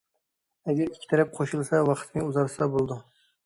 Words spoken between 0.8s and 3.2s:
ئىككى تەرەپ قوشۇلسا ۋاقىتنى ئۇزارتسا بولىدۇ.